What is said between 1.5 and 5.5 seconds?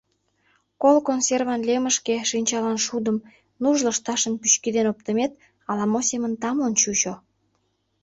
лемышке шинчаланшудым, нуж лышташым пӱчкеден оптымет